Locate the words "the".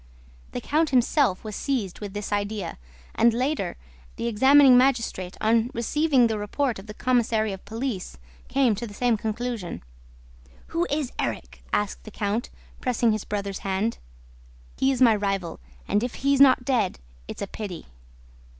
0.53-0.61, 4.15-4.25, 6.25-6.39, 6.87-6.95, 8.87-8.95, 12.03-12.09